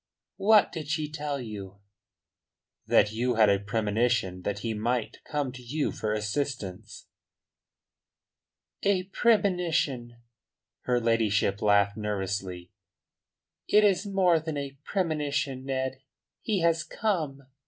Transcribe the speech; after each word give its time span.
"What 0.37 0.71
did 0.71 0.87
she 0.87 1.11
tell 1.11 1.39
you?" 1.39 1.77
"That 2.87 3.11
you 3.11 3.35
had 3.35 3.49
a 3.51 3.59
premonition 3.59 4.41
that 4.41 4.61
he 4.65 4.73
might 4.73 5.17
come 5.25 5.51
to 5.51 5.61
you 5.61 5.91
for 5.91 6.11
assistance." 6.11 7.05
"A 8.81 9.03
premonition!" 9.03 10.17
Her 10.85 10.99
ladyship 10.99 11.61
laughed 11.61 11.97
nervously. 11.97 12.71
"It 13.67 13.83
is 13.83 14.07
more 14.07 14.39
than 14.39 14.57
a 14.57 14.75
premonition, 14.83 15.65
Ned. 15.65 16.01
He 16.41 16.61
has 16.61 16.83
come." 16.83 17.43